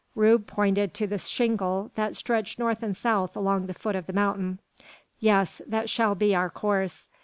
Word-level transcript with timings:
Rube 0.15 0.47
pointed 0.47 0.95
to 0.95 1.05
the 1.05 1.19
shingle 1.19 1.91
that 1.93 2.15
stretched 2.15 2.57
north 2.57 2.81
and 2.81 2.97
south 2.97 3.35
along 3.35 3.67
the 3.67 3.73
foot 3.75 3.95
of 3.95 4.07
the 4.07 4.13
mountain. 4.13 4.57
"Yes, 5.19 5.61
that 5.67 5.91
shall 5.91 6.15
be 6.15 6.33
our 6.33 6.49
course. 6.49 7.07